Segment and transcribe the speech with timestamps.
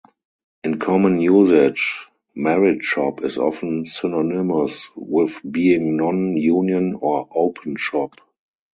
[0.63, 8.15] In common usage, "merit shop" is often synonymous with being non-union or open shop.